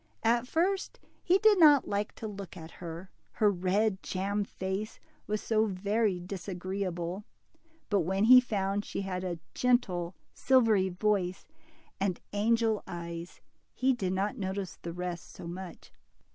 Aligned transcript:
At 0.23 0.47
first 0.47 0.99
he 1.21 1.37
did 1.37 1.59
not 1.59 1.87
like 1.87 2.15
to 2.15 2.27
look 2.27 2.57
at 2.57 2.71
her, 2.81 3.11
her 3.33 3.51
red 3.51 4.01
jam 4.01 4.43
face 4.43 4.99
was 5.27 5.41
so 5.43 5.67
very 5.67 6.19
disagreeable; 6.19 7.23
but 7.87 7.99
when 7.99 8.23
he 8.23 8.39
found 8.39 8.83
she 8.83 9.01
had 9.01 9.23
a 9.23 9.37
gentle 9.53 10.15
silvery 10.33 10.89
voice 10.89 11.45
and 11.99 12.19
angel's 12.33 12.81
eyes, 12.87 13.41
he 13.75 13.93
did 13.93 14.13
not 14.13 14.39
notice 14.39 14.75
the 14.81 14.91
rest 14.91 15.31
so 15.33 15.45
much. 15.45 15.91